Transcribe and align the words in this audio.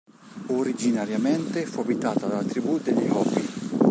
Originariamente 0.47 1.63
fu 1.67 1.81
abitata 1.81 2.25
dalla 2.25 2.41
tribù 2.41 2.79
degli 2.79 3.07
Hopi. 3.07 3.45